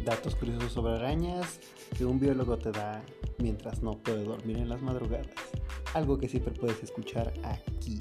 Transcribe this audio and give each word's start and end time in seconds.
datos 0.00 0.34
curiosos 0.34 0.72
sobre 0.72 0.94
arañas 0.94 1.60
que 1.96 2.04
un 2.04 2.18
biólogo 2.20 2.58
te 2.58 2.70
da 2.72 3.02
mientras 3.38 3.82
no 3.82 3.98
puede 3.98 4.24
dormir 4.24 4.58
en 4.58 4.68
las 4.68 4.82
madrugadas. 4.82 5.28
Algo 5.94 6.18
que 6.18 6.28
siempre 6.28 6.54
puedes 6.54 6.82
escuchar 6.82 7.32
aquí. 7.42 7.98